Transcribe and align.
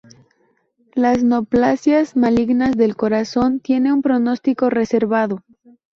Las 0.95 1.23
neoplasias 1.23 2.15
malignas 2.15 2.75
del 2.75 2.95
corazón 2.95 3.59
tienen 3.59 3.91
un 3.91 4.01
pronóstico 4.01 4.71
reservado. 4.71 5.43